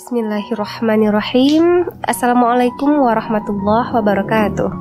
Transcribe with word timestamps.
Bismillahirrahmanirrahim 0.00 1.84
Assalamualaikum 2.08 3.04
warahmatullahi 3.04 3.92
wabarakatuh 3.92 4.72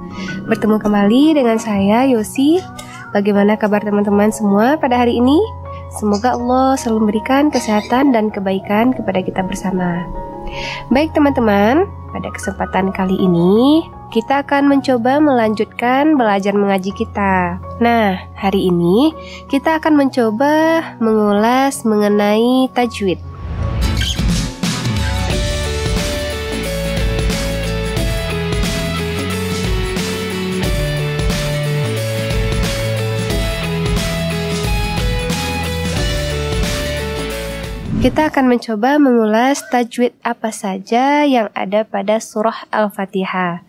Bertemu 0.48 0.80
kembali 0.80 1.36
dengan 1.36 1.60
saya 1.60 2.08
Yosi 2.08 2.64
Bagaimana 3.12 3.60
kabar 3.60 3.84
teman-teman 3.84 4.32
semua 4.32 4.80
pada 4.80 4.96
hari 4.96 5.20
ini? 5.20 5.36
Semoga 6.00 6.40
Allah 6.40 6.80
selalu 6.80 7.04
memberikan 7.04 7.52
kesehatan 7.52 8.16
dan 8.16 8.32
kebaikan 8.32 8.96
kepada 8.96 9.20
kita 9.20 9.44
bersama 9.44 10.08
Baik 10.88 11.12
teman-teman, 11.12 11.84
pada 12.16 12.32
kesempatan 12.32 12.96
kali 12.96 13.20
ini 13.20 13.84
kita 14.16 14.48
akan 14.48 14.72
mencoba 14.72 15.20
melanjutkan 15.20 16.16
belajar 16.18 16.56
mengaji 16.56 16.96
kita. 16.96 17.62
Nah, 17.78 18.18
hari 18.34 18.72
ini 18.72 19.14
kita 19.52 19.78
akan 19.78 20.00
mencoba 20.00 20.82
mengulas 20.98 21.86
mengenai 21.86 22.72
tajwid. 22.74 23.29
Kita 38.00 38.32
akan 38.32 38.48
mencoba 38.48 38.96
mengulas 38.96 39.60
tajwid 39.68 40.16
apa 40.24 40.56
saja 40.56 41.28
yang 41.28 41.52
ada 41.52 41.84
pada 41.84 42.24
surah 42.24 42.64
Al-Fatihah. 42.72 43.60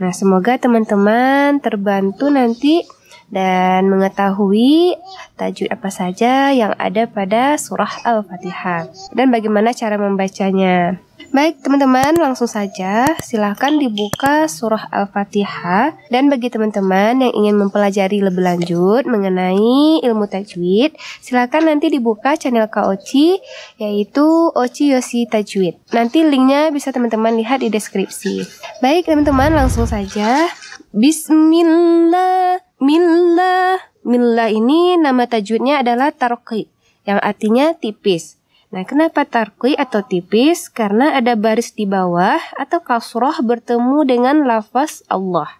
Nah, 0.00 0.12
semoga 0.16 0.56
teman-teman 0.56 1.60
terbantu 1.60 2.32
nanti 2.32 2.80
dan 3.30 3.90
mengetahui 3.90 4.94
tajwid 5.34 5.70
apa 5.70 5.88
saja 5.90 6.54
yang 6.54 6.72
ada 6.78 7.10
pada 7.10 7.58
surah 7.58 8.06
Al-Fatihah 8.06 8.90
dan 9.12 9.34
bagaimana 9.34 9.74
cara 9.74 9.98
membacanya. 9.98 11.02
Baik 11.34 11.58
teman-teman 11.58 12.14
langsung 12.16 12.46
saja 12.46 13.18
silahkan 13.18 13.74
dibuka 13.74 14.46
surah 14.46 14.88
Al-Fatihah 14.94 15.98
dan 16.08 16.30
bagi 16.30 16.48
teman-teman 16.48 17.18
yang 17.18 17.32
ingin 17.34 17.56
mempelajari 17.58 18.22
lebih 18.22 18.46
lanjut 18.46 19.04
mengenai 19.10 20.00
ilmu 20.06 20.30
tajwid 20.30 20.94
silahkan 21.18 21.66
nanti 21.66 21.90
dibuka 21.90 22.38
channel 22.38 22.70
Kak 22.70 22.86
Oci 22.88 23.42
yaitu 23.76 24.24
Oci 24.54 24.94
Yosi 24.94 25.26
Tajwid. 25.26 25.82
Nanti 25.90 26.22
linknya 26.22 26.70
bisa 26.70 26.94
teman-teman 26.94 27.34
lihat 27.34 27.60
di 27.60 27.74
deskripsi. 27.74 28.46
Baik 28.78 29.10
teman-teman 29.10 29.50
langsung 29.50 29.84
saja 29.84 30.46
Bismillah 30.94 32.65
Millah 32.76 33.80
Millah 34.06 34.46
ini 34.46 34.94
nama 34.94 35.26
tajwidnya 35.26 35.82
adalah 35.82 36.14
tarqi 36.14 36.70
yang 37.02 37.18
artinya 37.18 37.74
tipis. 37.74 38.38
Nah, 38.70 38.86
kenapa 38.86 39.26
tarqi 39.26 39.74
atau 39.74 40.06
tipis? 40.06 40.70
Karena 40.70 41.18
ada 41.18 41.34
baris 41.34 41.74
di 41.74 41.90
bawah 41.90 42.38
atau 42.54 42.78
kasroh 42.86 43.34
bertemu 43.42 44.06
dengan 44.06 44.46
lafaz 44.46 45.02
Allah. 45.10 45.50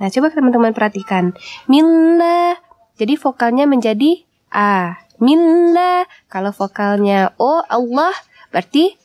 Nah, 0.00 0.08
coba 0.08 0.32
teman-teman 0.32 0.72
perhatikan. 0.72 1.36
Millah. 1.68 2.56
Jadi 2.96 3.20
vokalnya 3.20 3.68
menjadi 3.68 4.24
A. 4.48 4.96
Millah. 5.20 6.08
Kalau 6.32 6.56
vokalnya 6.56 7.36
O, 7.36 7.60
Allah, 7.68 8.16
berarti 8.48 8.96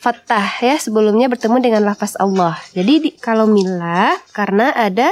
fathah 0.00 0.62
ya 0.64 0.80
sebelumnya 0.80 1.28
bertemu 1.28 1.56
dengan 1.60 1.82
lafaz 1.84 2.16
Allah. 2.16 2.56
Jadi 2.72 2.94
di, 3.02 3.10
kalau 3.12 3.50
millah 3.50 4.14
karena 4.30 4.70
ada 4.70 5.10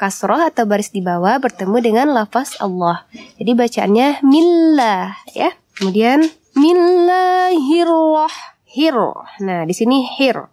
kasroh 0.00 0.40
atau 0.40 0.64
baris 0.64 0.88
di 0.88 1.04
bawah 1.04 1.36
bertemu 1.36 1.76
dengan 1.84 2.16
lafaz 2.16 2.56
Allah. 2.56 3.04
Jadi 3.36 3.52
bacaannya 3.52 4.24
millah 4.24 5.12
ya. 5.36 5.52
Kemudian 5.76 6.24
Bismillahirrahmanirrahim. 6.50 8.96
Nah, 9.44 9.68
di 9.68 9.74
sini 9.76 10.08
hir. 10.18 10.48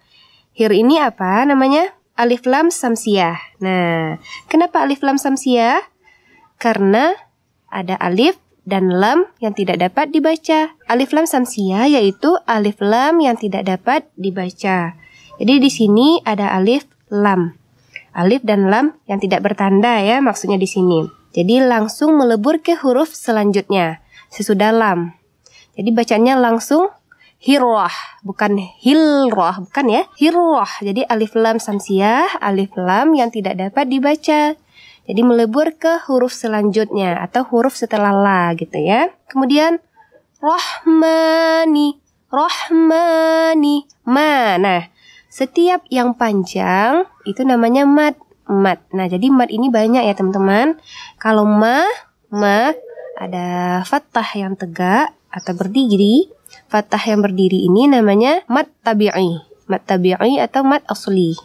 Hir 0.53 0.69
ini 0.75 1.01
apa 1.01 1.41
namanya? 1.47 1.95
Alif 2.19 2.43
lam 2.43 2.67
samsiah. 2.69 3.39
Nah, 3.63 4.19
kenapa 4.51 4.83
alif 4.85 5.01
lam 5.01 5.17
samsiah? 5.17 5.81
Karena 6.61 7.17
ada 7.71 7.95
alif 7.97 8.37
dan 8.67 8.91
lam 8.91 9.25
yang 9.43 9.53
tidak 9.57 9.79
dapat 9.83 10.13
dibaca. 10.13 10.69
Alif 10.91 11.11
lam 11.11 11.25
samsiah 11.25 11.87
yaitu 11.87 12.37
alif 12.45 12.79
lam 12.79 13.19
yang 13.19 13.35
tidak 13.39 13.63
dapat 13.67 14.05
dibaca. 14.15 14.95
Jadi 15.37 15.53
di 15.59 15.69
sini 15.69 16.21
ada 16.23 16.55
alif 16.55 16.87
lam. 17.09 17.66
Alif 18.17 18.41
dan 18.41 18.73
lam 18.73 18.97
yang 19.05 19.21
tidak 19.21 19.45
bertanda 19.45 20.01
ya 20.01 20.17
maksudnya 20.17 20.57
di 20.57 20.65
sini. 20.65 21.05
Jadi 21.37 21.61
langsung 21.61 22.17
melebur 22.17 22.57
ke 22.65 22.73
huruf 22.73 23.13
selanjutnya 23.13 24.01
sesudah 24.33 24.73
lam. 24.73 25.13
Jadi 25.77 25.93
bacanya 25.93 26.33
langsung 26.33 26.89
hirwah, 27.37 27.93
bukan 28.25 28.57
hilroh, 28.81 29.61
bukan 29.69 29.85
ya. 29.85 30.01
Hirwah. 30.17 30.81
Jadi 30.81 31.05
alif 31.05 31.37
lam 31.37 31.61
samsiah, 31.61 32.41
alif 32.41 32.73
lam 32.73 33.13
yang 33.13 33.29
tidak 33.29 33.61
dapat 33.61 33.85
dibaca. 33.85 34.57
Jadi 35.07 35.21
melebur 35.23 35.77
ke 35.77 36.03
huruf 36.09 36.33
selanjutnya 36.35 37.21
atau 37.21 37.45
huruf 37.47 37.77
setelah 37.77 38.11
la 38.11 38.51
gitu 38.57 38.75
ya. 38.75 39.13
Kemudian 39.31 39.79
rohmani, 40.41 42.01
rohmani, 42.27 43.87
ma. 44.03 44.59
Nah, 44.59 44.83
setiap 45.37 45.85
yang 45.93 46.17
panjang 46.17 47.05
itu 47.29 47.45
namanya 47.45 47.85
mat, 47.85 48.17
mat. 48.49 48.81
Nah, 48.89 49.05
jadi 49.05 49.29
mat 49.29 49.53
ini 49.53 49.69
banyak 49.69 50.01
ya 50.01 50.17
teman-teman. 50.17 50.81
Kalau 51.21 51.45
ma, 51.45 51.85
ma 52.33 52.73
ada 53.21 53.81
fathah 53.85 54.25
yang 54.33 54.57
tegak, 54.57 55.13
atau 55.29 55.53
berdiri, 55.53 56.33
fathah 56.71 57.01
yang 57.05 57.21
berdiri 57.21 57.69
ini 57.69 57.85
namanya 57.85 58.41
mat 58.49 58.65
tabi'i. 58.81 59.37
Mat 59.69 59.85
tabi'i 59.85 60.41
atau 60.41 60.65
mat 60.65 60.81
asli. 60.89 61.37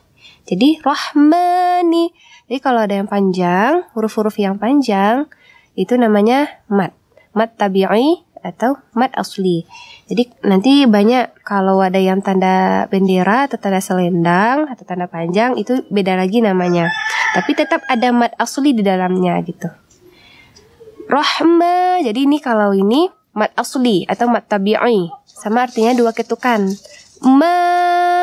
Jadi 0.48 0.80
rahmani. 0.80 2.16
Jadi 2.48 2.58
kalau 2.64 2.80
ada 2.88 2.96
yang 2.96 3.10
panjang, 3.10 3.84
huruf-huruf 3.92 4.40
yang 4.40 4.56
panjang 4.56 5.28
itu 5.76 6.00
namanya 6.00 6.64
mat. 6.72 6.96
Mat 7.36 7.60
tabi'i 7.60 8.24
atau 8.40 8.80
mat 8.96 9.12
asli. 9.14 9.68
Jadi 10.12 10.44
nanti 10.44 10.84
banyak 10.84 11.40
kalau 11.40 11.80
ada 11.80 11.96
yang 11.96 12.20
tanda 12.20 12.84
bendera 12.92 13.48
atau 13.48 13.56
tanda 13.56 13.80
selendang 13.80 14.68
atau 14.68 14.84
tanda 14.84 15.08
panjang 15.08 15.56
itu 15.56 15.88
beda 15.88 16.20
lagi 16.20 16.44
namanya. 16.44 16.92
Tapi 17.32 17.56
tetap 17.56 17.80
ada 17.88 18.12
mat 18.12 18.36
asli 18.36 18.76
di 18.76 18.84
dalamnya 18.84 19.40
gitu. 19.40 19.72
Rahma. 21.08 22.04
Jadi 22.04 22.28
ini 22.28 22.44
kalau 22.44 22.76
ini 22.76 23.08
mat 23.32 23.56
asli 23.56 24.04
atau 24.04 24.28
mat 24.28 24.44
tabi'i. 24.52 25.08
Sama 25.24 25.64
artinya 25.64 25.96
dua 25.96 26.12
ketukan. 26.12 26.60
Ma. 27.24 27.56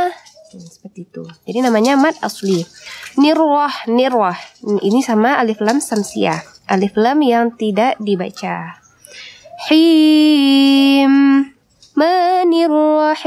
Hmm, 0.06 0.61
seperti 0.69 1.09
itu. 1.09 1.25
Jadi 1.50 1.66
namanya 1.66 1.97
mat 1.97 2.21
asli. 2.21 2.61
Nirwah 3.17 3.89
nirwah. 3.89 4.38
Ini 4.61 5.01
sama 5.01 5.41
alif 5.41 5.57
lam 5.57 5.81
samsiah 5.81 6.59
alif 6.69 6.94
lam 6.94 7.17
yang 7.25 7.57
tidak 7.57 7.97
dibaca. 7.97 8.77
Him 9.73 11.50
manirrahim 11.99 13.19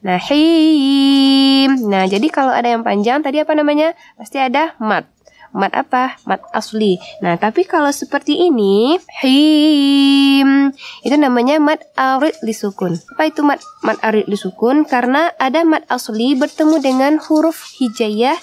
nah 0.00 0.16
him 0.16 1.76
nah 1.92 2.08
jadi 2.08 2.24
kalau 2.32 2.56
ada 2.56 2.72
yang 2.72 2.80
panjang 2.80 3.20
tadi 3.20 3.44
apa 3.44 3.52
namanya 3.52 3.92
pasti 4.16 4.40
ada 4.40 4.72
mat 4.80 5.04
mat 5.50 5.74
apa? 5.74 6.18
Mat 6.26 6.42
asli. 6.54 6.98
Nah, 7.22 7.34
tapi 7.36 7.66
kalau 7.66 7.90
seperti 7.90 8.38
ini, 8.38 8.98
him, 9.22 10.70
itu 11.02 11.16
namanya 11.18 11.58
mat 11.58 11.82
arid 11.98 12.38
disukun. 12.46 12.98
Apa 13.14 13.30
itu 13.30 13.42
mat 13.42 13.58
mat 13.82 13.98
arid 14.02 14.30
disukun? 14.30 14.86
Karena 14.86 15.30
ada 15.36 15.66
mat 15.66 15.84
asli 15.90 16.38
bertemu 16.38 16.76
dengan 16.78 17.12
huruf 17.18 17.66
hijayah 17.82 18.38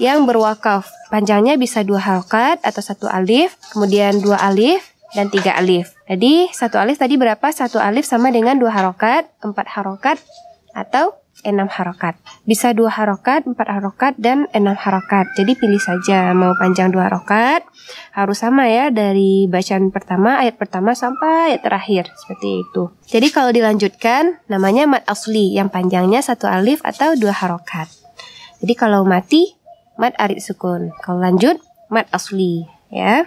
yang 0.00 0.24
berwakaf. 0.24 0.88
Panjangnya 1.12 1.60
bisa 1.60 1.84
dua 1.84 2.00
harokat 2.00 2.62
atau 2.64 2.80
satu 2.80 3.06
alif, 3.10 3.58
kemudian 3.74 4.22
dua 4.24 4.40
alif, 4.40 4.91
dan 5.12 5.28
tiga 5.28 5.56
alif. 5.56 5.92
Jadi 6.08 6.48
satu 6.52 6.80
alif 6.80 7.00
tadi 7.00 7.16
berapa? 7.20 7.44
Satu 7.52 7.78
alif 7.80 8.08
sama 8.08 8.32
dengan 8.32 8.56
dua 8.56 8.72
harokat, 8.72 9.28
empat 9.44 9.66
harokat, 9.76 10.18
atau 10.72 11.16
enam 11.42 11.66
harokat. 11.66 12.14
Bisa 12.46 12.70
dua 12.72 12.92
harokat, 12.92 13.44
empat 13.48 13.68
harokat, 13.68 14.14
dan 14.16 14.46
enam 14.54 14.78
harokat. 14.78 15.26
Jadi 15.34 15.58
pilih 15.58 15.80
saja 15.80 16.30
mau 16.32 16.54
panjang 16.56 16.92
dua 16.92 17.10
harokat. 17.10 17.66
Harus 18.14 18.40
sama 18.40 18.70
ya 18.70 18.88
dari 18.92 19.50
bacaan 19.50 19.90
pertama, 19.90 20.38
ayat 20.38 20.56
pertama 20.56 20.94
sampai 20.94 21.52
ayat 21.52 21.60
terakhir. 21.66 22.04
Seperti 22.14 22.62
itu. 22.62 22.82
Jadi 23.10 23.28
kalau 23.34 23.50
dilanjutkan 23.50 24.38
namanya 24.46 24.86
mat 24.86 25.04
asli 25.10 25.56
yang 25.56 25.68
panjangnya 25.68 26.22
satu 26.22 26.46
alif 26.46 26.80
atau 26.86 27.18
dua 27.18 27.34
harokat. 27.34 27.90
Jadi 28.62 28.74
kalau 28.78 29.02
mati 29.02 29.58
mat 29.98 30.14
arid 30.16 30.38
sukun. 30.38 30.94
Kalau 31.02 31.18
lanjut 31.18 31.58
mat 31.90 32.06
asli 32.14 32.64
ya. 32.88 33.26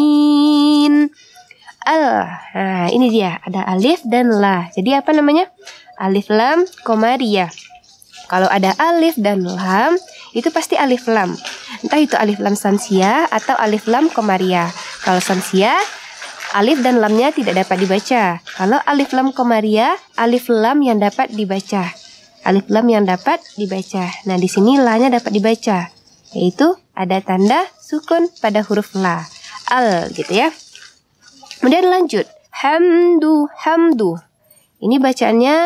Al. 1.87 2.27
Nah, 2.55 2.89
ini 2.93 3.11
dia 3.11 3.41
ada 3.43 3.65
alif 3.67 4.03
dan 4.07 4.31
la. 4.31 4.71
Jadi 4.77 4.95
apa 4.95 5.13
namanya? 5.17 5.47
Alif 5.99 6.31
lam 6.31 6.65
komaria. 6.87 7.51
Kalau 8.31 8.47
ada 8.47 8.71
alif 8.79 9.19
dan 9.19 9.43
lam, 9.43 9.99
itu 10.39 10.55
pasti 10.55 10.79
alif 10.79 11.11
lam. 11.11 11.35
Entah 11.83 11.99
itu 11.99 12.15
alif 12.15 12.39
lam 12.39 12.55
samsia 12.55 13.27
atau 13.27 13.59
alif 13.59 13.91
lam 13.91 14.07
komaria. 14.07 14.71
Kalau 15.03 15.19
samsia 15.19 15.75
alif 16.55 16.79
dan 16.83 16.99
lamnya 17.03 17.35
tidak 17.35 17.67
dapat 17.67 17.83
dibaca. 17.83 18.39
Kalau 18.43 18.79
alif 18.87 19.13
lam 19.15 19.33
komaria, 19.35 19.97
alif 20.15 20.47
lam 20.47 20.83
yang 20.83 20.99
dapat 21.03 21.35
dibaca. 21.35 21.91
Alif 22.45 22.67
lam 22.73 22.87
yang 22.89 23.05
dapat 23.05 23.41
dibaca. 23.61 24.09
Nah, 24.25 24.37
di 24.41 24.49
sini 24.49 24.81
la-nya 24.81 25.13
dapat 25.13 25.33
dibaca. 25.33 25.93
Yaitu 26.33 26.73
ada 26.97 27.21
tanda 27.21 27.67
sukun 27.81 28.31
pada 28.41 28.65
huruf 28.65 28.97
la. 28.97 29.27
Al 29.69 30.09
gitu 30.15 30.33
ya. 30.33 30.49
Kemudian 31.61 31.91
lanjut. 31.91 32.25
Hamdu, 32.51 33.49
hamdu. 33.65 34.21
Ini 34.81 34.97
bacaannya 35.01 35.57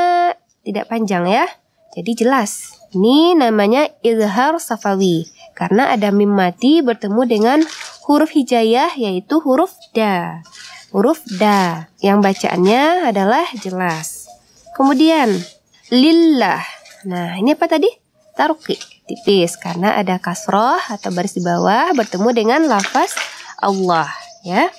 tidak 0.67 0.91
panjang 0.91 1.31
ya. 1.31 1.47
Jadi 1.95 2.27
jelas. 2.27 2.75
Ini 2.95 3.39
namanya 3.39 3.91
izhar 4.03 4.59
safawi 4.59 5.27
karena 5.55 5.95
ada 5.95 6.11
mim 6.11 6.31
mati 6.31 6.83
bertemu 6.83 7.23
dengan 7.27 7.59
huruf 8.07 8.35
hijayah 8.35 8.95
yaitu 8.99 9.39
huruf 9.43 9.75
da. 9.95 10.43
Huruf 10.91 11.23
da 11.39 11.91
yang 12.03 12.23
bacaannya 12.23 13.11
adalah 13.11 13.47
jelas. 13.59 14.27
Kemudian 14.75 15.31
lillah. 15.93 16.63
Nah, 17.09 17.37
ini 17.37 17.53
apa 17.53 17.69
tadi? 17.69 17.89
Tarqi 18.35 18.95
tipis 19.05 19.61
karena 19.61 19.95
ada 20.01 20.17
kasroh 20.17 20.81
atau 20.81 21.13
baris 21.13 21.37
di 21.37 21.43
bawah 21.45 21.93
bertemu 21.93 22.29
dengan 22.33 22.61
lafaz 22.65 23.15
Allah 23.61 24.09
ya. 24.45 24.73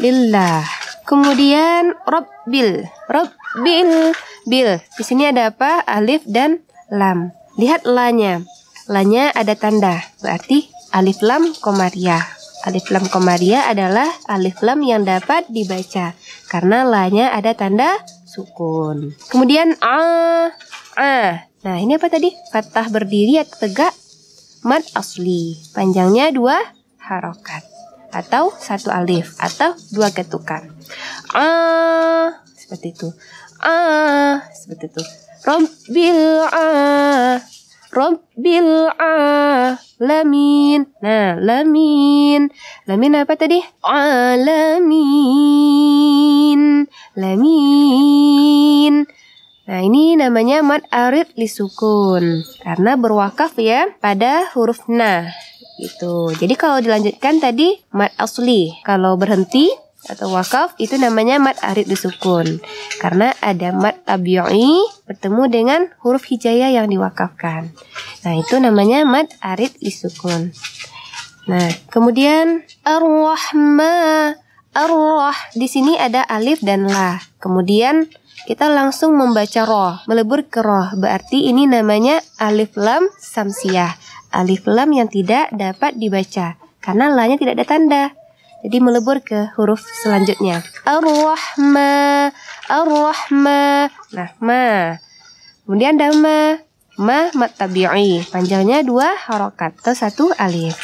Lillah. 0.00 0.64
Kemudian 1.06 1.96
Rabbil. 2.04 2.84
Rabbil. 3.08 4.12
Bil. 4.44 4.70
Di 4.78 5.02
sini 5.02 5.30
ada 5.30 5.54
apa? 5.54 5.80
Alif 5.88 6.22
dan 6.28 6.60
lam. 6.92 7.32
Lihat 7.56 7.88
lanya. 7.88 8.44
Lanya 8.86 9.32
ada 9.32 9.56
tanda. 9.56 10.04
Berarti 10.20 10.68
alif 10.92 11.24
lam 11.24 11.54
komaria. 11.64 12.20
Alif 12.66 12.90
lam 12.90 13.06
komaria 13.08 13.64
adalah 13.70 14.06
alif 14.26 14.60
lam 14.60 14.82
yang 14.82 15.06
dapat 15.06 15.48
dibaca. 15.48 16.12
Karena 16.50 16.84
lanya 16.84 17.32
ada 17.32 17.54
tanda 17.54 18.02
sukun. 18.36 19.16
Kemudian 19.32 19.72
a. 19.80 20.52
A. 21.00 21.16
Nah 21.64 21.76
ini 21.80 21.96
apa 21.96 22.12
tadi? 22.12 22.28
Fathah 22.52 22.92
berdiri 22.92 23.40
atau 23.40 23.64
tegak. 23.64 23.96
Mad 24.60 24.84
asli. 24.92 25.56
Panjangnya 25.72 26.28
dua 26.36 26.60
harokat. 27.00 27.64
Atau 28.12 28.52
satu 28.52 28.92
alif. 28.92 29.40
Atau 29.40 29.72
dua 29.96 30.12
ketukan. 30.12 30.68
A. 31.32 31.48
Seperti 32.60 32.92
itu 32.92 33.08
ah 33.62 34.44
seperti 34.52 34.92
itu 34.92 35.02
Rabbil 35.46 36.42
ah 36.50 37.40
Rabbil 37.94 38.90
alamin 38.98 40.90
Nah 41.00 41.38
lamin 41.40 42.50
Lamin 42.84 43.16
apa 43.16 43.38
tadi? 43.38 43.62
Alamin 43.80 44.90
Lamin 47.18 49.08
Nah 49.66 49.80
ini 49.82 50.14
namanya 50.14 50.62
mad 50.62 50.86
arid 50.92 51.32
lisukun 51.34 52.44
Karena 52.62 52.94
berwakaf 52.94 53.58
ya 53.58 53.90
pada 53.98 54.52
huruf 54.54 54.86
na 54.86 55.32
Gitu. 55.76 56.32
Jadi 56.36 56.54
kalau 56.56 56.80
dilanjutkan 56.80 57.40
tadi 57.40 57.80
mad 57.92 58.12
asli 58.20 58.72
Kalau 58.84 59.16
berhenti 59.16 59.68
atau 60.06 60.30
wakaf 60.30 60.78
itu 60.78 60.94
namanya 60.96 61.42
mat 61.42 61.58
arid 61.66 61.90
disukun 61.90 62.62
karena 63.02 63.34
ada 63.42 63.74
mat 63.74 64.06
tabi'i 64.06 64.86
bertemu 65.06 65.42
dengan 65.50 65.80
huruf 66.02 66.30
hijayah 66.30 66.70
yang 66.70 66.86
diwakafkan. 66.86 67.74
Nah, 68.22 68.34
itu 68.38 68.58
namanya 68.62 69.02
mat 69.02 69.34
arid 69.42 69.74
disukun. 69.82 70.54
Nah, 71.50 71.70
kemudian 71.90 72.66
ar-rahma 72.86 74.34
ar-rah 74.76 75.36
di 75.56 75.64
sini 75.64 75.96
ada 75.96 76.20
alif 76.28 76.60
dan 76.60 76.84
la. 76.84 77.16
Kemudian 77.40 78.04
kita 78.44 78.68
langsung 78.68 79.16
membaca 79.16 79.64
roh, 79.64 79.96
melebur 80.04 80.44
ke 80.44 80.60
roh. 80.60 80.92
Berarti 81.00 81.48
ini 81.48 81.64
namanya 81.64 82.20
alif 82.36 82.76
lam 82.76 83.08
samsiah. 83.16 83.96
Alif 84.36 84.68
lam 84.68 84.92
yang 84.92 85.08
tidak 85.08 85.48
dapat 85.56 85.96
dibaca 85.96 86.60
karena 86.84 87.08
la-nya 87.10 87.40
tidak 87.40 87.56
ada 87.56 87.66
tanda. 87.66 88.04
Jadi 88.62 88.78
melebur 88.82 89.22
ke 89.24 89.50
huruf 89.56 89.82
selanjutnya. 90.02 90.60
Ar-Rahma, 90.84 92.30
Ar-Rahma. 92.66 93.90
Nah, 94.14 94.30
ma. 94.42 94.98
Kemudian 95.66 95.98
dama, 95.98 96.58
ma 96.98 97.30
mat 97.34 97.54
tabi'i. 97.54 98.26
Panjangnya 98.26 98.82
dua 98.82 99.14
harokat 99.26 99.78
atau 99.82 99.94
satu 99.94 100.24
alif. 100.34 100.78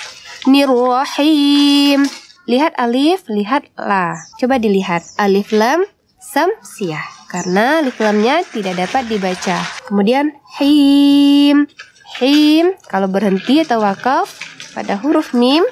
Nirrahim. 0.46 2.21
Lihat 2.50 2.74
alif, 2.74 3.30
lihat 3.30 3.70
la. 3.78 4.18
Coba 4.38 4.58
dilihat. 4.58 5.06
Alif 5.18 5.54
lam 5.54 5.86
samsiah. 6.18 7.04
Karena 7.30 7.80
alif 7.80 7.96
lamnya 8.02 8.42
tidak 8.50 8.82
dapat 8.82 9.06
dibaca. 9.06 9.62
Kemudian 9.86 10.34
him. 10.58 11.70
Him 12.18 12.76
kalau 12.90 13.08
berhenti 13.08 13.64
atau 13.64 13.80
wakaf 13.80 14.28
pada 14.76 15.00
huruf 15.00 15.32
mim 15.32 15.64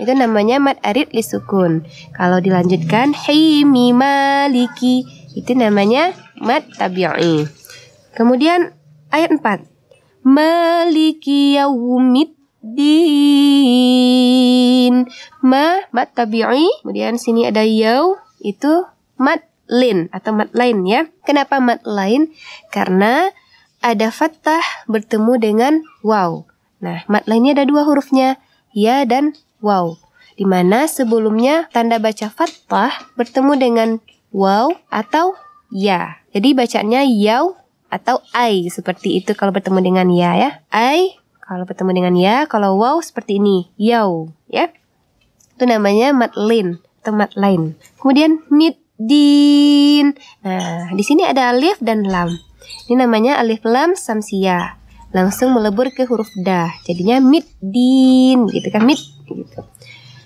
itu 0.00 0.12
namanya 0.16 0.56
mad 0.56 0.80
arid 0.80 1.12
lisukun. 1.12 1.84
Kalau 2.16 2.40
dilanjutkan 2.40 3.12
mi 3.68 3.92
maliki 3.92 5.04
itu 5.36 5.52
namanya 5.52 6.16
mad 6.40 6.64
tabi'i. 6.80 7.44
Kemudian 8.16 8.72
ayat 9.12 9.36
4. 9.36 9.68
Maliki 10.24 11.56
yaumiddin. 14.82 15.06
Ma 15.42 15.82
mad 15.90 16.14
tabi'i. 16.14 16.66
Kemudian 16.82 17.18
sini 17.18 17.46
ada 17.46 17.66
yau 17.66 18.16
itu 18.42 18.86
mad 19.18 19.42
lin 19.70 20.08
atau 20.14 20.32
mad 20.34 20.50
lain 20.54 20.86
ya. 20.86 21.06
Kenapa 21.26 21.58
mad 21.58 21.82
lain? 21.82 22.30
Karena 22.70 23.30
ada 23.82 24.14
fathah 24.14 24.62
bertemu 24.86 25.32
dengan 25.42 25.82
waw. 26.06 26.46
Nah, 26.82 27.02
mad 27.10 27.26
lainnya 27.26 27.54
ada 27.58 27.66
dua 27.66 27.82
hurufnya, 27.86 28.38
ya 28.74 29.06
dan 29.06 29.34
wow. 29.62 29.98
Di 30.34 30.46
mana 30.48 30.88
sebelumnya 30.88 31.68
tanda 31.70 31.98
baca 32.02 32.30
fathah 32.30 32.90
bertemu 33.14 33.52
dengan 33.58 33.88
wow 34.34 34.74
atau 34.90 35.34
ya. 35.70 36.18
Jadi 36.32 36.54
bacanya 36.56 37.04
yau 37.04 37.58
atau 37.92 38.24
ai 38.32 38.72
seperti 38.72 39.20
itu 39.20 39.36
kalau 39.36 39.52
bertemu 39.52 39.78
dengan 39.84 40.08
ya 40.08 40.32
ya. 40.34 40.50
Ai 40.72 41.21
kalau 41.52 41.68
bertemu 41.68 41.90
dengan 41.92 42.14
ya, 42.16 42.36
kalau 42.48 42.80
wow 42.80 42.96
seperti 43.04 43.36
ini, 43.36 43.68
yau 43.76 44.32
ya. 44.48 44.72
Itu 45.52 45.68
namanya 45.68 46.16
matlin 46.16 46.80
atau 47.04 47.12
mat 47.12 47.36
lain. 47.36 47.76
Kemudian 48.00 48.40
din. 48.96 50.16
Nah, 50.40 50.88
di 50.96 51.04
sini 51.04 51.28
ada 51.28 51.52
alif 51.52 51.76
dan 51.84 52.08
lam. 52.08 52.32
Ini 52.88 53.04
namanya 53.04 53.36
alif 53.36 53.60
lam 53.68 53.92
samsia. 53.92 54.80
Langsung 55.12 55.52
melebur 55.52 55.92
ke 55.92 56.08
huruf 56.08 56.32
da. 56.40 56.72
Jadinya 56.88 57.20
din 57.60 58.48
gitu 58.48 58.68
kan 58.72 58.88
mid 58.88 58.96
gitu. 59.28 59.60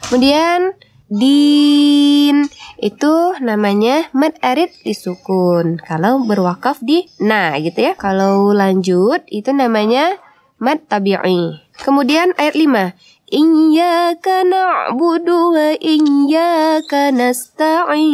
Kemudian 0.06 0.78
din 1.10 2.46
itu 2.78 3.14
namanya 3.42 4.06
mad 4.14 4.38
arid 4.46 4.70
disukun. 4.86 5.82
Kalau 5.82 6.22
berwakaf 6.22 6.78
di 6.86 7.10
na 7.18 7.58
gitu 7.58 7.82
ya. 7.82 7.98
Kalau 7.98 8.54
lanjut 8.54 9.26
itu 9.26 9.50
namanya 9.50 10.22
mad 10.60 10.84
tabi'i. 10.88 11.60
Kemudian 11.80 12.32
ayat 12.40 12.54
5. 12.56 12.94
Iyyaka 13.26 14.46
na'budu 14.46 15.50
wa 15.52 15.75
iyyaka 15.76 17.10
nasta'in. 17.10 18.06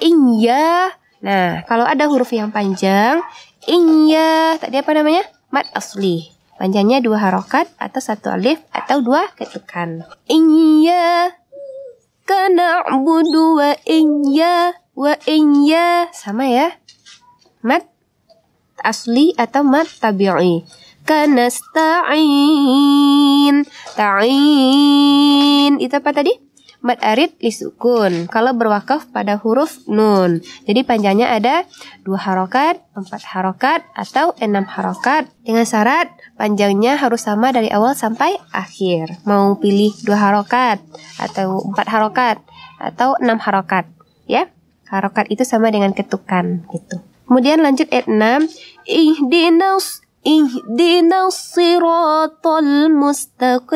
Iyya. 0.00 0.96
Nah, 1.22 1.62
kalau 1.68 1.86
ada 1.86 2.08
huruf 2.10 2.32
yang 2.34 2.50
panjang, 2.50 3.22
iyya 3.68 4.58
tadi 4.58 4.80
apa 4.80 4.90
namanya? 4.96 5.22
Mad 5.52 5.68
asli. 5.76 6.32
Panjangnya 6.56 7.04
dua 7.04 7.18
harokat 7.22 7.68
atau 7.78 8.00
satu 8.00 8.32
alif 8.32 8.58
atau 8.72 9.04
dua 9.04 9.28
ketukan. 9.36 10.06
Iya 10.30 11.36
karena 12.32 12.80
budu 12.88 13.60
wa 13.60 13.76
iya 13.84 14.72
wa 14.96 15.14
iya 15.28 16.08
sama 16.16 16.48
ya. 16.48 16.72
Mat 17.60 17.91
asli 18.80 19.36
atau 19.36 19.60
mat 19.66 19.88
tabi'i. 20.00 20.64
Kanasta'in. 21.02 22.16
Ta'in. 23.98 25.72
Itu 25.82 25.98
apa 25.98 26.14
tadi? 26.14 26.52
Mad 26.82 26.98
arid 26.98 27.38
disukun 27.38 28.26
kalau 28.26 28.58
berwakaf 28.58 29.06
pada 29.14 29.38
huruf 29.38 29.86
nun. 29.86 30.42
Jadi 30.66 30.82
panjangnya 30.82 31.30
ada 31.30 31.62
dua 32.02 32.18
harokat, 32.18 32.82
empat 32.98 33.22
harokat, 33.22 33.86
atau 33.94 34.34
enam 34.42 34.66
harokat. 34.66 35.30
Dengan 35.46 35.62
syarat 35.62 36.10
panjangnya 36.34 36.98
harus 36.98 37.22
sama 37.22 37.54
dari 37.54 37.70
awal 37.70 37.94
sampai 37.94 38.34
akhir. 38.50 39.22
Mau 39.22 39.62
pilih 39.62 39.94
dua 40.02 40.18
harokat, 40.26 40.82
atau 41.22 41.62
empat 41.70 41.86
harokat, 41.86 42.42
atau 42.82 43.14
enam 43.22 43.38
harokat. 43.38 43.86
Ya, 44.26 44.50
harokat 44.90 45.30
itu 45.30 45.46
sama 45.46 45.70
dengan 45.70 45.94
ketukan 45.94 46.66
gitu. 46.66 47.11
Kemudian 47.32 47.64
lanjut 47.64 47.88
ayat 47.88 48.12
6. 48.12 48.52
Ihdinas 48.84 50.02
Ihdina 50.22 51.34
siratal 51.34 52.94
mustaqim. 52.94 53.66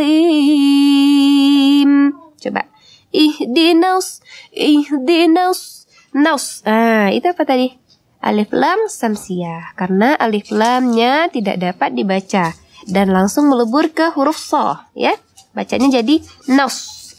Coba. 2.39 2.71
Ihdinas, 3.11 4.23
ihdinas, 4.55 5.91
naus. 6.15 6.63
Ah, 6.63 7.11
itu 7.11 7.27
apa 7.27 7.43
tadi? 7.43 7.75
Alif 8.23 8.55
lam 8.55 8.87
samsiah. 8.87 9.75
Karena 9.75 10.15
alif 10.15 10.55
lamnya 10.55 11.27
tidak 11.35 11.59
dapat 11.59 11.99
dibaca 11.99 12.55
dan 12.87 13.11
langsung 13.11 13.51
melebur 13.51 13.91
ke 13.91 14.15
huruf 14.15 14.39
so, 14.39 14.79
ya. 14.95 15.19
Bacanya 15.51 15.99
jadi 15.99 16.23
naus. 16.47 17.19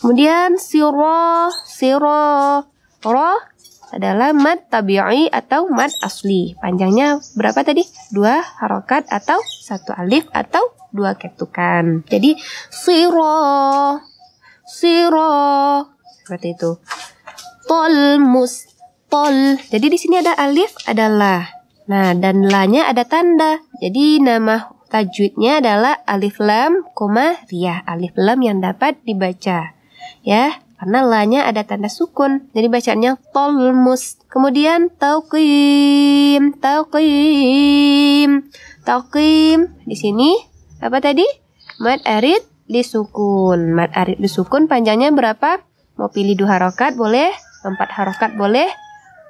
Kemudian 0.00 0.56
siro, 0.56 1.52
siro, 1.68 2.64
roh 3.04 3.40
adalah 3.94 4.34
mad 4.34 4.66
tabi'i 4.68 5.30
atau 5.30 5.70
mad 5.70 5.90
asli. 6.02 6.58
Panjangnya 6.58 7.22
berapa 7.38 7.62
tadi? 7.62 7.86
Dua 8.10 8.42
harokat 8.62 9.06
atau 9.08 9.38
satu 9.42 9.94
alif 9.94 10.26
atau 10.34 10.74
dua 10.90 11.14
ketukan. 11.14 12.02
Jadi 12.10 12.38
siro, 12.70 13.98
siro 14.66 15.34
seperti 16.22 16.58
itu. 16.58 16.70
Tol 17.64 18.18
mus 18.18 18.66
tol. 19.06 19.58
Jadi 19.70 19.86
di 19.86 19.98
sini 19.98 20.18
ada 20.20 20.34
alif 20.36 20.74
adalah. 20.90 21.46
Nah, 21.84 22.16
dan 22.16 22.48
la-nya 22.48 22.88
ada 22.88 23.04
tanda. 23.04 23.60
Jadi 23.78 24.18
nama 24.18 24.72
tajwidnya 24.88 25.60
adalah 25.60 26.00
alif 26.08 26.40
lam, 26.40 26.82
koma 26.96 27.38
riyah. 27.52 27.84
Alif 27.84 28.16
lam 28.16 28.40
yang 28.40 28.58
dapat 28.64 28.98
dibaca 29.04 29.74
ya 30.24 30.63
karena 30.74 31.06
la-nya 31.06 31.46
ada 31.46 31.62
tanda 31.62 31.86
sukun. 31.86 32.50
Jadi 32.50 32.66
bacaannya 32.66 33.16
tolmus. 33.30 34.18
Kemudian 34.26 34.90
tauqim. 34.98 36.58
Tauqim. 36.58 38.30
Tauqim. 38.82 39.58
Di 39.86 39.96
sini 39.96 40.34
apa 40.82 40.98
tadi? 40.98 41.24
Mad 41.80 42.02
arid 42.06 42.42
disukun 42.64 43.76
mad 43.76 43.92
arid 43.92 44.18
disukun 44.18 44.66
panjangnya 44.66 45.10
berapa? 45.14 45.62
Mau 45.94 46.10
pilih 46.10 46.34
dua 46.34 46.58
harokat 46.58 46.98
boleh 46.98 47.30
empat 47.64 47.88
harokat 47.96 48.30
boleh 48.36 48.68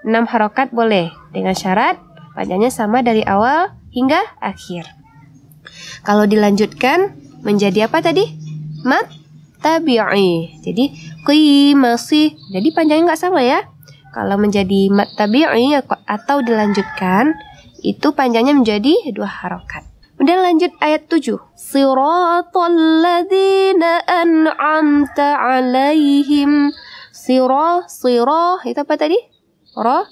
enam 0.02 0.26
harokat 0.26 0.72
boleh. 0.72 1.12
Dengan 1.30 1.52
syarat 1.52 2.00
panjangnya 2.34 2.72
sama 2.72 3.04
dari 3.04 3.22
awal 3.22 3.72
hingga 3.92 4.20
akhir. 4.40 4.90
Kalau 6.04 6.28
dilanjutkan 6.28 7.16
menjadi 7.44 7.88
apa 7.88 8.00
tadi? 8.04 8.24
Mad 8.84 9.23
tabi'i. 9.64 10.60
Jadi 10.60 10.92
qimasi. 11.24 12.36
Jadi 12.52 12.68
panjangnya 12.76 13.16
nggak 13.16 13.22
sama 13.24 13.40
ya. 13.40 13.64
Kalau 14.12 14.36
menjadi 14.36 14.92
mat 14.92 15.16
tabi'i 15.16 15.72
atau 16.04 16.36
dilanjutkan 16.44 17.32
itu 17.80 18.12
panjangnya 18.12 18.52
menjadi 18.52 18.92
dua 19.16 19.26
harokat. 19.26 19.88
Kemudian 20.14 20.46
lanjut 20.46 20.72
ayat 20.78 21.10
7. 21.10 21.36
Siratal 21.58 22.78
ladzina 23.02 23.98
an'amta 24.06 25.34
alaihim. 25.34 26.70
Sirah, 27.10 27.90
sirah 27.90 28.62
itu 28.62 28.78
apa 28.78 28.94
tadi? 28.94 29.18
Ra 29.74 30.06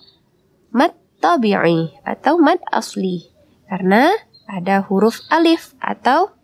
mat 0.75 0.99
tabi'i 1.23 1.95
atau 2.03 2.43
mat 2.43 2.59
asli. 2.75 3.31
Karena 3.71 4.11
ada 4.51 4.83
huruf 4.83 5.23
alif 5.31 5.79
atau 5.79 6.35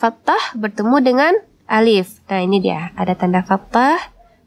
fathah 0.00 0.56
bertemu 0.56 0.96
dengan 1.04 1.32
alif. 1.72 2.20
Nah, 2.28 2.44
ini 2.44 2.60
dia. 2.60 2.92
Ada 2.92 3.16
tanda 3.16 3.40
fathah, 3.40 3.96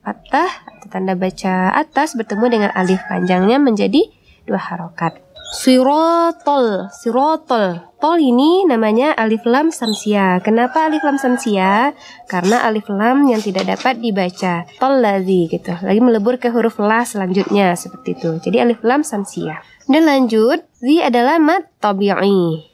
fathah 0.06 0.52
atau 0.70 0.88
tanda 0.94 1.18
baca 1.18 1.74
atas 1.74 2.14
bertemu 2.14 2.46
dengan 2.46 2.70
alif 2.78 3.02
panjangnya 3.10 3.58
menjadi 3.58 4.06
dua 4.46 4.62
harokat. 4.62 5.26
Sirotol, 5.46 6.90
sirotol. 6.90 7.78
Tol 8.02 8.18
ini 8.18 8.66
namanya 8.66 9.14
alif 9.14 9.46
lam 9.46 9.70
samsia. 9.70 10.42
Kenapa 10.42 10.90
alif 10.90 11.06
lam 11.06 11.22
samsia? 11.22 11.94
Karena 12.26 12.66
alif 12.66 12.90
lam 12.90 13.30
yang 13.30 13.40
tidak 13.40 13.70
dapat 13.70 14.02
dibaca. 14.02 14.66
Tol 14.82 15.02
lazi 15.02 15.46
gitu. 15.50 15.74
Lagi 15.86 16.02
melebur 16.02 16.42
ke 16.42 16.50
huruf 16.50 16.82
la 16.82 17.06
selanjutnya 17.06 17.78
seperti 17.78 18.18
itu. 18.18 18.30
Jadi 18.42 18.58
alif 18.62 18.82
lam 18.82 19.06
samsia. 19.06 19.62
Dan 19.86 20.10
lanjut, 20.10 20.66
zi 20.82 21.02
adalah 21.02 21.38
mat 21.38 21.70
tabi'i. 21.78 22.66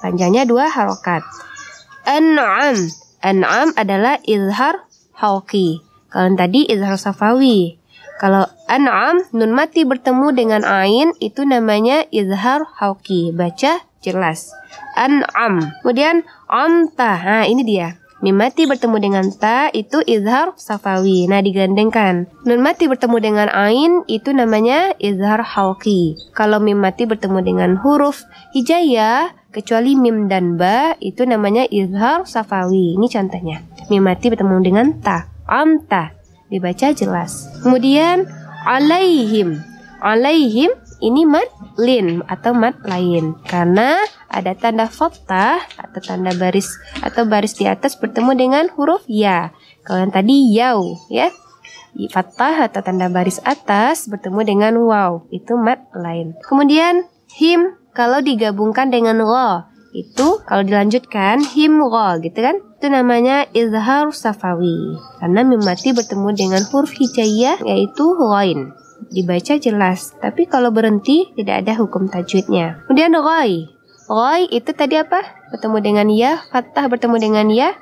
Panjangnya 0.00 0.48
dua 0.48 0.72
harokat. 0.72 1.20
An'am 2.08 3.05
An'am 3.24 3.72
adalah 3.76 4.20
izhar 4.24 4.86
hauki. 5.16 5.80
Kalau 6.12 6.32
tadi 6.36 6.68
izhar 6.68 6.96
safawi. 7.00 7.80
Kalau 8.16 8.48
an'am 8.64 9.20
nun 9.36 9.52
mati 9.52 9.84
bertemu 9.84 10.32
dengan 10.32 10.62
ain 10.64 11.12
itu 11.20 11.44
namanya 11.44 12.08
izhar 12.08 12.64
hauki. 12.80 13.32
Baca 13.32 13.84
jelas. 14.00 14.52
An'am. 14.96 15.72
Kemudian 15.84 16.24
amta. 16.48 17.20
Nah, 17.20 17.44
ini 17.44 17.62
dia. 17.66 18.00
Mim 18.24 18.32
mati 18.32 18.64
bertemu 18.64 18.96
dengan 18.96 19.26
ta 19.28 19.68
itu 19.76 20.00
izhar 20.00 20.56
safawi. 20.56 21.28
Nah, 21.28 21.44
digandengkan. 21.44 22.24
Nun 22.48 22.64
mati 22.64 22.88
bertemu 22.88 23.16
dengan 23.20 23.48
ain 23.52 24.08
itu 24.08 24.32
namanya 24.32 24.96
izhar 24.96 25.44
hauki. 25.44 26.16
Kalau 26.32 26.56
mim 26.56 26.80
mati 26.80 27.04
bertemu 27.04 27.44
dengan 27.44 27.70
huruf 27.76 28.24
hijayah 28.56 29.36
kecuali 29.52 30.00
mim 30.00 30.32
dan 30.32 30.56
ba 30.56 30.96
itu 30.96 31.28
namanya 31.28 31.68
izhar 31.68 32.24
safawi. 32.24 32.96
Ini 32.96 33.04
contohnya. 33.04 33.60
Mim 33.92 34.00
mati 34.08 34.32
bertemu 34.32 34.56
dengan 34.64 34.86
ta. 34.96 35.28
Amta. 35.44 36.16
Dibaca 36.48 36.96
jelas. 36.96 37.52
Kemudian 37.60 38.24
alaihim. 38.64 39.60
Alaihim 40.00 40.72
ini 41.00 41.28
mat 41.28 41.48
lin 41.76 42.24
atau 42.24 42.56
mat 42.56 42.80
lain 42.84 43.36
karena 43.44 44.00
ada 44.32 44.56
tanda 44.56 44.88
fathah 44.88 45.60
atau 45.76 46.00
tanda 46.00 46.32
baris 46.36 46.72
atau 47.04 47.28
baris 47.28 47.56
di 47.56 47.68
atas 47.68 47.96
bertemu 48.00 48.32
dengan 48.36 48.64
huruf 48.72 49.04
ya. 49.08 49.52
Kalau 49.84 50.02
yang 50.02 50.12
tadi 50.12 50.56
yau 50.56 50.96
ya. 51.12 51.28
Fathah 51.96 52.68
atau 52.68 52.84
tanda 52.84 53.08
baris 53.08 53.40
atas 53.40 54.04
bertemu 54.04 54.40
dengan 54.44 54.72
waw 54.84 55.24
itu 55.32 55.56
mat 55.56 55.88
lain. 55.96 56.36
Kemudian 56.44 57.08
him 57.32 57.72
kalau 57.96 58.20
digabungkan 58.20 58.92
dengan 58.92 59.24
lo 59.24 59.64
itu 59.96 60.44
kalau 60.44 60.60
dilanjutkan 60.60 61.40
him 61.40 61.80
lo 61.80 62.20
gitu 62.20 62.36
kan 62.36 62.60
itu 62.76 62.86
namanya 62.92 63.48
izhar 63.56 64.12
safawi 64.12 65.00
karena 65.16 65.40
mimati 65.40 65.96
bertemu 65.96 66.28
dengan 66.36 66.62
huruf 66.68 66.92
hijaiyah 66.92 67.64
yaitu 67.64 68.04
loin 68.04 68.76
dibaca 69.10 69.54
jelas. 69.58 70.14
Tapi 70.18 70.46
kalau 70.46 70.70
berhenti 70.74 71.30
tidak 71.34 71.66
ada 71.66 71.78
hukum 71.78 72.06
tajwidnya. 72.10 72.84
Kemudian 72.86 73.14
roi 73.16 73.70
roi 74.06 74.42
itu 74.50 74.70
tadi 74.70 74.98
apa? 74.98 75.22
Bertemu 75.50 75.78
dengan 75.82 76.06
ya 76.10 76.38
fathah 76.50 76.86
bertemu 76.86 77.16
dengan 77.18 77.46
ya 77.50 77.74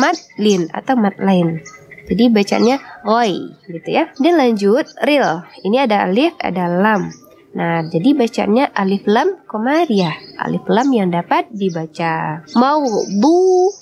mat 0.00 0.16
lin 0.36 0.68
atau 0.74 0.98
mat 0.98 1.16
lain 1.22 1.62
jadi 2.04 2.28
bacanya 2.28 2.76
roi 3.02 3.56
gitu 3.64 3.88
ya. 3.88 4.12
Dan 4.20 4.36
lanjut 4.36 4.84
real 5.04 5.48
ini 5.64 5.80
ada 5.80 6.04
alif 6.04 6.36
ada 6.40 6.68
lam. 6.68 7.08
Nah, 7.54 7.86
jadi 7.86 8.18
bacanya 8.18 8.68
alif 8.74 9.06
lam 9.06 9.40
komariah. 9.46 10.18
Alif 10.42 10.66
lam 10.68 10.90
yang 10.92 11.08
dapat 11.14 11.48
dibaca. 11.54 12.44
Maudhu 12.58 13.72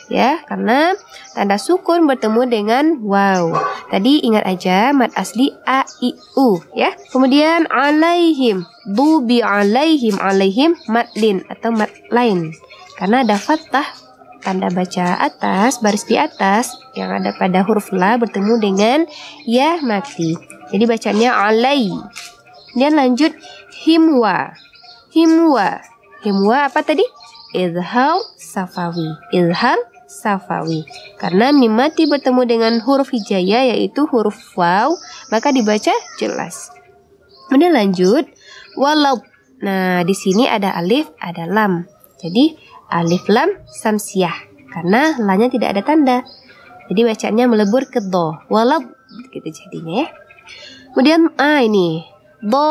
ya 0.06 0.38
karena 0.46 0.94
tanda 1.34 1.58
sukun 1.58 2.06
bertemu 2.06 2.46
dengan 2.46 3.02
wow. 3.02 3.50
Tadi 3.90 4.22
ingat 4.22 4.46
aja 4.46 4.94
mat 4.94 5.10
asli 5.18 5.50
a 5.66 5.82
i 6.06 6.14
u 6.38 6.62
ya. 6.78 6.94
Kemudian 7.10 7.66
alaihim 7.74 8.62
bu 8.94 9.26
bi 9.26 9.42
alaihim 9.42 10.22
alaihim 10.22 10.78
matlin 10.86 11.42
atau 11.50 11.74
mat 11.74 11.90
lain. 12.14 12.54
Karena 12.96 13.28
ada 13.28 13.36
fathah 13.36 14.05
tanda 14.46 14.70
baca 14.70 15.18
atas 15.18 15.82
baris 15.82 16.06
di 16.06 16.14
atas 16.22 16.70
yang 16.94 17.10
ada 17.10 17.34
pada 17.34 17.66
huruf 17.66 17.90
la 17.90 18.22
bertemu 18.22 18.54
dengan 18.62 19.00
ya 19.50 19.82
mati. 19.82 20.38
Jadi 20.70 20.86
bacanya 20.86 21.34
alai. 21.50 21.90
Dan 22.78 22.94
lanjut 22.94 23.34
himwa. 23.82 24.54
Himwa. 25.10 25.82
Himwa 26.22 26.70
apa 26.70 26.86
tadi? 26.86 27.04
Izhar 27.58 28.22
safawi. 28.38 29.10
Izhar 29.34 29.82
Safawi. 30.06 30.86
Karena 31.18 31.50
mim 31.50 31.74
mati 31.74 32.06
bertemu 32.06 32.42
dengan 32.46 32.74
huruf 32.86 33.12
hijayah 33.12 33.74
yaitu 33.76 34.06
huruf 34.06 34.38
waw, 34.56 34.94
maka 35.34 35.50
dibaca 35.50 35.92
jelas. 36.22 36.72
Kemudian 37.50 37.74
lanjut 37.74 38.30
walau. 38.78 39.20
Nah, 39.66 40.06
di 40.06 40.14
sini 40.14 40.46
ada 40.46 40.78
alif, 40.78 41.10
ada 41.18 41.50
lam. 41.50 41.90
Jadi 42.22 42.56
alif 42.90 43.26
lam 43.32 43.50
samsiah 43.68 44.56
karena 44.76 45.16
lanya 45.24 45.48
tidak 45.48 45.72
ada 45.72 45.82
tanda. 45.88 46.18
Jadi 46.92 47.02
bacanya 47.08 47.48
melebur 47.48 47.88
ke 47.88 48.04
do. 48.04 48.36
Walau 48.52 48.84
gitu 49.32 49.48
jadinya 49.48 50.04
ya. 50.04 50.08
Kemudian 50.92 51.32
ah 51.40 51.64
ini 51.64 52.04
do 52.44 52.68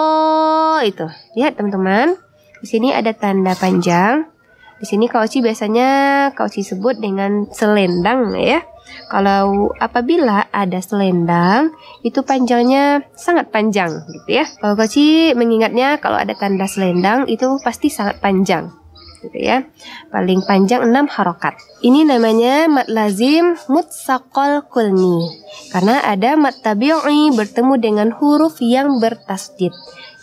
itu. 0.85 1.09
Lihat 1.41 1.57
teman-teman. 1.57 2.21
Di 2.61 2.67
sini 2.69 2.93
ada 2.93 3.17
tanda 3.17 3.57
panjang. 3.57 4.29
Di 4.77 4.85
sini 4.85 5.09
kauci 5.09 5.41
biasanya 5.41 5.89
kauci 6.37 6.61
sebut 6.61 7.01
dengan 7.01 7.49
selendang 7.49 8.37
ya. 8.37 8.61
Kalau 9.09 9.73
apabila 9.81 10.45
ada 10.53 10.77
selendang, 10.85 11.73
itu 12.05 12.21
panjangnya 12.21 13.01
sangat 13.17 13.49
panjang 13.49 14.05
gitu 14.13 14.29
ya. 14.29 14.45
Kalau 14.61 14.77
kauci 14.77 15.33
mengingatnya 15.33 15.97
kalau 16.05 16.21
ada 16.21 16.37
tanda 16.37 16.69
selendang 16.69 17.25
itu 17.33 17.57
pasti 17.65 17.89
sangat 17.89 18.21
panjang 18.21 18.84
gitu 19.25 19.39
ya. 19.41 19.65
Paling 20.13 20.45
panjang 20.45 20.85
6 20.85 21.09
harokat. 21.09 21.57
Ini 21.81 22.05
namanya 22.05 22.69
mat 22.69 22.89
lazim 22.93 23.57
mutsaqal 23.73 24.69
kulni. 24.69 25.33
Karena 25.73 26.05
ada 26.05 26.37
mat 26.37 26.61
tabi'i 26.61 27.33
bertemu 27.33 27.75
dengan 27.81 28.09
huruf 28.13 28.61
yang 28.61 29.01
bertasdid. 29.01 29.73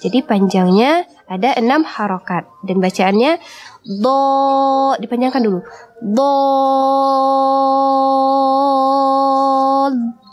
Jadi 0.01 0.21
panjangnya 0.25 1.05
ada 1.25 1.57
6 1.57 1.65
harokat 1.85 2.45
dan 2.65 2.77
bacaannya 2.81 3.37
do 4.01 4.93
dipanjangkan 4.97 5.41
dulu. 5.41 5.59
Do 6.01 6.33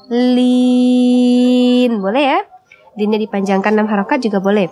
lin. 0.08 1.90
Boleh 2.00 2.24
ya? 2.24 2.40
Linnya 2.98 3.22
dipanjangkan 3.22 3.78
6 3.78 3.86
harokat 3.86 4.18
juga 4.18 4.42
boleh. 4.42 4.66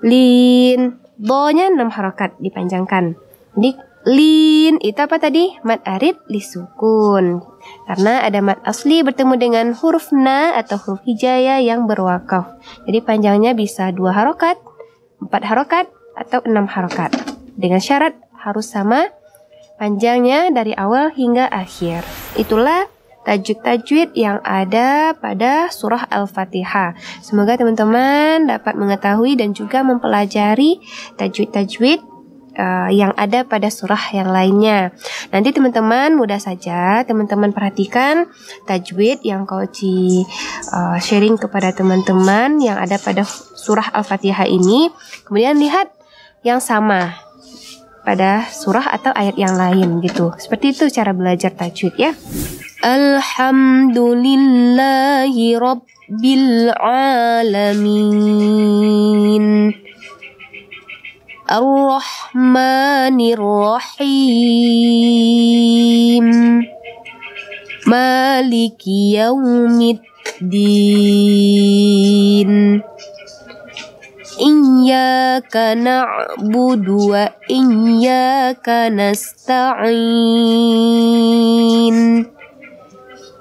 Lin 0.00 0.96
Bo-nya 1.20 1.68
6 1.68 1.76
harokat 1.92 2.40
dipanjangkan. 2.40 3.12
Jadi 3.52 3.70
lin 4.08 4.80
itu 4.80 4.96
apa 4.96 5.20
tadi? 5.20 5.52
Mat 5.60 5.84
arid 5.84 6.16
lisukun. 6.32 7.44
Karena 7.84 8.24
ada 8.24 8.40
mat 8.40 8.56
asli 8.64 9.04
bertemu 9.04 9.36
dengan 9.36 9.66
huruf 9.76 10.16
na 10.16 10.56
atau 10.56 10.80
huruf 10.80 11.04
hijaya 11.04 11.60
yang 11.60 11.84
berwakaf. 11.84 12.56
Jadi 12.88 13.04
panjangnya 13.04 13.52
bisa 13.52 13.92
dua 13.92 14.16
harokat, 14.16 14.56
empat 15.20 15.42
harokat, 15.44 15.86
atau 16.16 16.40
enam 16.48 16.64
harokat. 16.64 17.12
Dengan 17.52 17.84
syarat 17.84 18.16
harus 18.40 18.72
sama 18.72 19.12
panjangnya 19.76 20.48
dari 20.48 20.72
awal 20.72 21.12
hingga 21.12 21.52
akhir. 21.52 22.00
Itulah 22.40 22.88
tajwid-tajwid 23.24 24.16
yang 24.16 24.40
ada 24.40 25.12
pada 25.16 25.68
surah 25.68 26.08
Al-Fatihah. 26.08 26.96
Semoga 27.20 27.60
teman-teman 27.60 28.48
dapat 28.48 28.74
mengetahui 28.76 29.36
dan 29.36 29.52
juga 29.52 29.84
mempelajari 29.84 30.80
tajwid-tajwid 31.20 32.00
uh, 32.56 32.90
yang 32.90 33.12
ada 33.14 33.44
pada 33.44 33.68
surah 33.68 34.00
yang 34.16 34.30
lainnya. 34.30 34.90
Nanti 35.30 35.52
teman-teman 35.52 36.16
mudah 36.16 36.40
saja 36.40 37.04
teman-teman 37.04 37.52
perhatikan 37.52 38.28
tajwid 38.64 39.22
yang 39.22 39.44
Koci 39.44 40.24
uh, 40.72 40.96
sharing 40.98 41.36
kepada 41.36 41.76
teman-teman 41.76 42.58
yang 42.58 42.80
ada 42.80 42.96
pada 42.96 43.22
surah 43.56 43.92
Al-Fatihah 43.94 44.48
ini. 44.48 44.88
Kemudian 45.28 45.60
lihat 45.60 45.92
yang 46.40 46.58
sama 46.58 47.20
pada 48.00 48.48
surah 48.48 48.96
atau 48.96 49.12
ayat 49.12 49.36
yang 49.36 49.54
lain 49.60 50.00
gitu. 50.00 50.32
Seperti 50.40 50.72
itu 50.72 50.88
cara 50.88 51.12
belajar 51.12 51.52
tajwid 51.52 51.94
ya. 52.00 52.16
Alhamdulillahi 52.80 55.52
Rabbil 55.60 56.72
Alamin. 56.80 57.76
Ar-Rahmanir 61.44 63.36
Rahim 63.36 64.16
Maliki 67.84 69.12
Yawmiddin 69.18 70.00
Iyyaka 74.40 75.76
na'budu 75.76 77.12
wa 77.12 77.28
iyyaka 77.44 78.88
nasta'in 78.88 79.60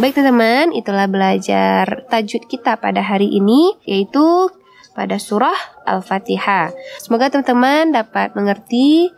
Baik 0.00 0.16
teman-teman, 0.16 0.72
itulah 0.72 1.04
belajar 1.12 2.08
tajwid 2.08 2.48
kita 2.48 2.80
pada 2.80 3.04
hari 3.04 3.36
ini 3.36 3.76
yaitu 3.84 4.48
pada 4.96 5.20
surah 5.20 5.84
Al-Fatihah. 5.84 6.72
Semoga 7.04 7.28
teman-teman 7.28 7.92
dapat 7.92 8.32
mengerti 8.32 9.12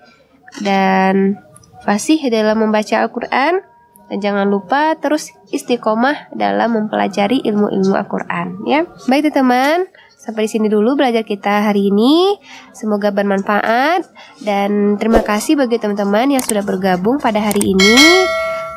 dan 0.58 1.38
fasih 1.86 2.18
dalam 2.34 2.66
membaca 2.66 2.98
Al-Quran 2.98 3.62
dan 4.10 4.18
jangan 4.18 4.50
lupa 4.50 4.98
terus 4.98 5.30
istiqomah 5.54 6.34
dalam 6.34 6.74
mempelajari 6.74 7.46
ilmu-ilmu 7.46 7.94
Al-Quran 7.94 8.66
ya. 8.66 8.82
Baik 9.06 9.30
teman-teman, 9.30 9.86
Sampai 10.22 10.46
di 10.46 10.54
sini 10.54 10.70
dulu 10.70 10.94
belajar 10.94 11.26
kita 11.26 11.66
hari 11.66 11.90
ini. 11.90 12.38
Semoga 12.70 13.10
bermanfaat 13.10 14.06
dan 14.46 14.94
terima 14.94 15.18
kasih 15.18 15.58
bagi 15.58 15.82
teman-teman 15.82 16.38
yang 16.38 16.42
sudah 16.42 16.62
bergabung 16.62 17.18
pada 17.18 17.42
hari 17.42 17.74
ini. 17.74 17.98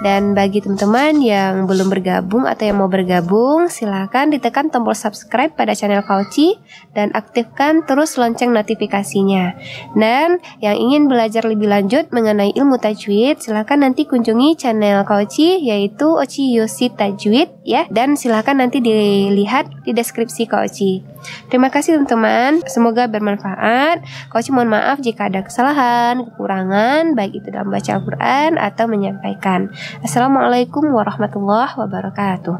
Dan 0.04 0.36
bagi 0.36 0.60
teman-teman 0.60 1.24
yang 1.24 1.64
belum 1.72 1.88
bergabung 1.88 2.44
atau 2.44 2.68
yang 2.68 2.84
mau 2.84 2.92
bergabung, 2.92 3.72
silahkan 3.72 4.28
ditekan 4.28 4.68
tombol 4.68 4.92
subscribe 4.92 5.56
pada 5.56 5.72
channel 5.72 6.04
Kauci 6.04 6.60
dan 6.92 7.16
aktifkan 7.16 7.88
terus 7.88 8.20
lonceng 8.20 8.52
notifikasinya. 8.52 9.56
Dan 9.96 10.44
yang 10.60 10.76
ingin 10.76 11.08
belajar 11.08 11.48
lebih 11.48 11.72
lanjut 11.72 12.12
mengenai 12.12 12.52
ilmu 12.52 12.76
tajwid, 12.76 13.40
silahkan 13.40 13.80
nanti 13.80 14.04
kunjungi 14.04 14.60
channel 14.60 15.08
Kauci 15.08 15.64
yaitu 15.64 16.12
Oci 16.12 16.52
Yosi 16.52 16.92
Tajwid 16.92 17.64
ya. 17.64 17.88
Dan 17.88 18.20
silahkan 18.20 18.60
nanti 18.60 18.84
dilihat 18.84 19.88
di 19.88 19.96
deskripsi 19.96 20.44
Kauci. 20.52 21.15
Terima 21.48 21.70
kasih 21.70 22.00
teman-teman, 22.00 22.64
semoga 22.68 23.08
bermanfaat. 23.08 24.02
Kauci 24.32 24.52
mohon 24.56 24.72
maaf 24.72 25.00
jika 25.04 25.28
ada 25.30 25.44
kesalahan, 25.44 26.24
kekurangan, 26.26 27.14
baik 27.14 27.44
itu 27.44 27.52
dalam 27.52 27.70
baca 27.70 27.92
Al-Quran 27.98 28.58
atau 28.58 28.86
menyampaikan. 28.90 29.70
Assalamualaikum 30.02 30.90
warahmatullahi 30.90 31.76
wabarakatuh. 31.76 32.56